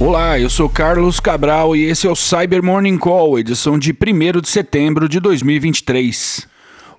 Olá, 0.00 0.40
eu 0.40 0.48
sou 0.48 0.66
Carlos 0.66 1.20
Cabral 1.20 1.76
e 1.76 1.84
esse 1.84 2.06
é 2.06 2.10
o 2.10 2.16
Cyber 2.16 2.62
Morning 2.62 2.96
Call, 2.96 3.38
edição 3.38 3.78
de 3.78 3.92
1 3.92 4.40
de 4.40 4.48
setembro 4.48 5.06
de 5.06 5.20
2023. 5.20 6.48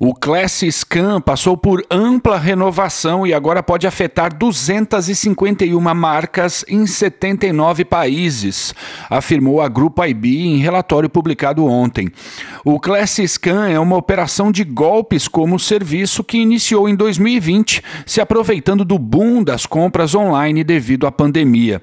O 0.03 0.15
Class 0.15 0.63
Scan 0.71 1.21
passou 1.21 1.55
por 1.55 1.85
ampla 1.87 2.39
renovação 2.39 3.27
e 3.27 3.35
agora 3.35 3.61
pode 3.61 3.85
afetar 3.85 4.35
251 4.35 5.79
marcas 5.93 6.65
em 6.67 6.87
79 6.87 7.85
países, 7.85 8.73
afirmou 9.11 9.61
a 9.61 9.67
Grupo 9.67 10.03
IB 10.03 10.39
em 10.39 10.57
relatório 10.57 11.07
publicado 11.07 11.67
ontem. 11.67 12.09
O 12.65 12.79
Class 12.79 13.21
Scan 13.27 13.69
é 13.69 13.79
uma 13.79 13.95
operação 13.95 14.51
de 14.51 14.63
golpes 14.63 15.27
como 15.27 15.59
serviço 15.59 16.23
que 16.23 16.39
iniciou 16.39 16.89
em 16.89 16.95
2020, 16.95 17.83
se 18.03 18.19
aproveitando 18.19 18.83
do 18.83 18.97
boom 18.97 19.43
das 19.43 19.67
compras 19.67 20.15
online 20.15 20.63
devido 20.63 21.05
à 21.05 21.11
pandemia. 21.11 21.79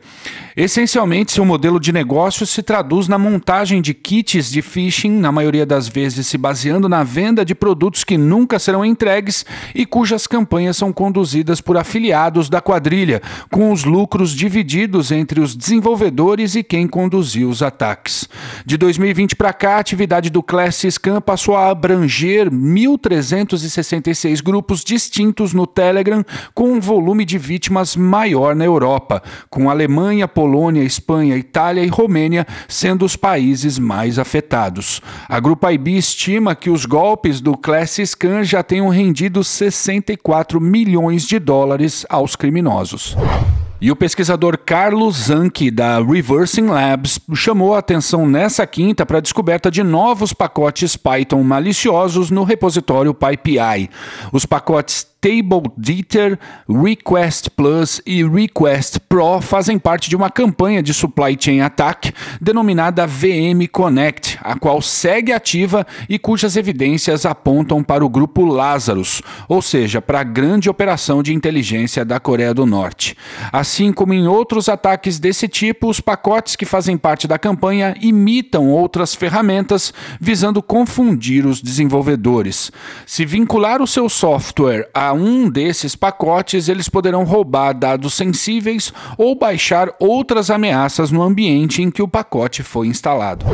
Essencialmente, 0.56 1.30
seu 1.30 1.44
modelo 1.44 1.78
de 1.78 1.92
negócio 1.92 2.44
se 2.44 2.64
traduz 2.64 3.06
na 3.06 3.16
montagem 3.16 3.80
de 3.80 3.94
kits 3.94 4.50
de 4.50 4.60
phishing, 4.60 5.20
na 5.20 5.30
maioria 5.30 5.64
das 5.64 5.86
vezes 5.86 6.26
se 6.26 6.36
baseando 6.36 6.88
na 6.88 7.04
venda 7.04 7.44
de 7.44 7.54
produtos 7.54 8.07
que 8.08 8.18
nunca 8.18 8.58
serão 8.58 8.84
entregues 8.84 9.46
e 9.74 9.86
cujas 9.86 10.26
campanhas 10.26 10.76
são 10.76 10.92
conduzidas 10.92 11.60
por 11.60 11.76
afiliados 11.76 12.48
da 12.48 12.60
quadrilha, 12.60 13.22
com 13.50 13.70
os 13.70 13.84
lucros 13.84 14.32
divididos 14.32 15.12
entre 15.12 15.40
os 15.40 15.54
desenvolvedores 15.54 16.56
e 16.56 16.64
quem 16.64 16.88
conduziu 16.88 17.48
os 17.48 17.62
ataques. 17.62 18.28
De 18.66 18.76
2020 18.76 19.36
para 19.36 19.52
cá, 19.52 19.76
a 19.76 19.80
atividade 19.80 20.30
do 20.30 20.42
Class 20.42 20.84
Scan 20.90 21.20
passou 21.20 21.54
a 21.54 21.70
abranger 21.70 22.50
1.366 22.50 24.42
grupos 24.42 24.82
distintos 24.82 25.52
no 25.52 25.66
Telegram, 25.66 26.24
com 26.54 26.72
um 26.72 26.80
volume 26.80 27.24
de 27.24 27.38
vítimas 27.38 27.94
maior 27.94 28.56
na 28.56 28.64
Europa, 28.64 29.22
com 29.48 29.70
Alemanha, 29.70 30.26
Polônia, 30.26 30.48
Polônia, 30.48 30.82
Espanha, 30.82 31.36
Itália 31.36 31.84
e 31.84 31.88
Romênia 31.88 32.46
sendo 32.66 33.04
os 33.04 33.16
países 33.16 33.78
mais 33.78 34.18
afetados. 34.18 35.02
A 35.28 35.38
Grupo 35.38 35.68
IB 35.68 35.96
estima 35.98 36.54
que 36.54 36.70
os 36.70 36.86
golpes 36.86 37.40
do 37.40 37.56
Class 37.56 37.97
Scan 38.06 38.44
já 38.44 38.62
tenham 38.62 38.88
rendido 38.88 39.42
64 39.42 40.60
milhões 40.60 41.26
de 41.26 41.38
dólares 41.38 42.04
aos 42.08 42.36
criminosos. 42.36 43.16
E 43.80 43.92
o 43.92 43.96
pesquisador 43.96 44.58
Carlos 44.58 45.26
Zanke, 45.26 45.70
da 45.70 46.00
Reversing 46.00 46.66
Labs, 46.66 47.20
chamou 47.34 47.74
a 47.74 47.78
atenção 47.78 48.26
nessa 48.26 48.66
quinta 48.66 49.06
para 49.06 49.18
a 49.18 49.20
descoberta 49.20 49.70
de 49.70 49.84
novos 49.84 50.32
pacotes 50.32 50.96
Python 50.96 51.44
maliciosos 51.44 52.28
no 52.28 52.42
repositório 52.42 53.14
PyPI. 53.14 53.88
Os 54.32 54.44
pacotes 54.44 55.06
Table 55.20 55.70
Dieter, 55.76 56.38
Request 56.68 57.50
Plus 57.50 58.00
e 58.06 58.24
Request 58.24 59.00
Pro 59.08 59.40
fazem 59.40 59.78
parte 59.78 60.08
de 60.08 60.14
uma 60.14 60.30
campanha 60.30 60.82
de 60.82 60.94
supply 60.94 61.36
chain 61.38 61.60
attack 61.60 62.12
denominada 62.40 63.06
VM 63.06 63.66
Connect, 63.70 64.37
a 64.40 64.58
qual 64.58 64.80
segue 64.82 65.32
ativa 65.32 65.86
e 66.08 66.18
cujas 66.18 66.56
evidências 66.56 67.26
apontam 67.26 67.82
para 67.82 68.04
o 68.04 68.08
grupo 68.08 68.44
Lazarus, 68.44 69.22
ou 69.48 69.62
seja, 69.62 70.00
para 70.00 70.20
a 70.20 70.24
grande 70.24 70.68
operação 70.68 71.22
de 71.22 71.34
inteligência 71.34 72.04
da 72.04 72.20
Coreia 72.20 72.54
do 72.54 72.66
Norte. 72.66 73.16
Assim 73.52 73.92
como 73.92 74.14
em 74.14 74.26
outros 74.26 74.68
ataques 74.68 75.18
desse 75.18 75.48
tipo, 75.48 75.88
os 75.88 76.00
pacotes 76.00 76.56
que 76.56 76.64
fazem 76.64 76.96
parte 76.96 77.26
da 77.26 77.38
campanha 77.38 77.94
imitam 78.00 78.68
outras 78.68 79.14
ferramentas 79.14 79.92
visando 80.20 80.62
confundir 80.62 81.46
os 81.46 81.60
desenvolvedores. 81.60 82.70
Se 83.06 83.24
vincular 83.24 83.80
o 83.82 83.86
seu 83.86 84.08
software 84.08 84.88
a 84.92 85.12
um 85.12 85.48
desses 85.48 85.94
pacotes, 85.94 86.68
eles 86.68 86.88
poderão 86.88 87.24
roubar 87.24 87.72
dados 87.72 88.14
sensíveis 88.14 88.92
ou 89.16 89.34
baixar 89.34 89.94
outras 89.98 90.50
ameaças 90.50 91.10
no 91.10 91.22
ambiente 91.22 91.82
em 91.82 91.90
que 91.90 92.02
o 92.02 92.08
pacote 92.08 92.62
foi 92.62 92.86
instalado. 92.86 93.46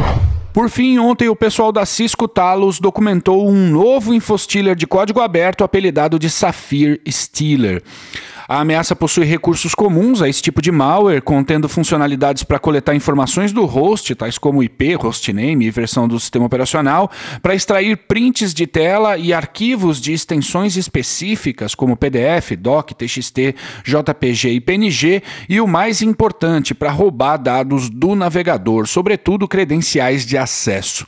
Por 0.54 0.70
fim, 0.70 1.00
ontem 1.00 1.28
o 1.28 1.34
pessoal 1.34 1.72
da 1.72 1.84
Cisco 1.84 2.28
Talos 2.28 2.78
documentou 2.78 3.50
um 3.50 3.70
novo 3.70 4.14
infostealer 4.14 4.76
de 4.76 4.86
código 4.86 5.20
aberto 5.20 5.64
apelidado 5.64 6.16
de 6.16 6.30
Sapphire 6.30 7.00
Stealer. 7.08 7.82
A 8.46 8.60
ameaça 8.60 8.94
possui 8.94 9.24
recursos 9.24 9.74
comuns 9.74 10.20
a 10.20 10.28
esse 10.28 10.42
tipo 10.42 10.60
de 10.60 10.70
malware, 10.70 11.22
contendo 11.22 11.66
funcionalidades 11.66 12.42
para 12.42 12.58
coletar 12.58 12.94
informações 12.94 13.52
do 13.52 13.64
host, 13.64 14.14
tais 14.14 14.36
como 14.36 14.62
IP, 14.62 14.96
hostname 14.96 15.64
e 15.64 15.70
versão 15.70 16.06
do 16.06 16.20
sistema 16.20 16.44
operacional, 16.44 17.10
para 17.40 17.54
extrair 17.54 17.96
prints 17.96 18.52
de 18.52 18.66
tela 18.66 19.16
e 19.16 19.32
arquivos 19.32 19.98
de 19.98 20.12
extensões 20.12 20.76
específicas, 20.76 21.74
como 21.74 21.96
PDF, 21.96 22.52
DOC, 22.58 22.92
TXT, 22.94 23.54
JPG 23.82 24.50
e 24.50 24.60
PNG, 24.60 25.22
e 25.48 25.58
o 25.58 25.66
mais 25.66 26.02
importante, 26.02 26.74
para 26.74 26.90
roubar 26.90 27.38
dados 27.38 27.88
do 27.88 28.14
navegador, 28.14 28.86
sobretudo 28.86 29.48
credenciais 29.48 30.26
de 30.26 30.36
acesso. 30.36 31.06